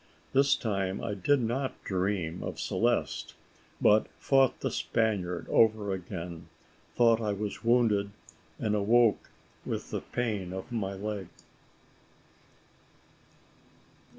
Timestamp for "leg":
10.95-11.27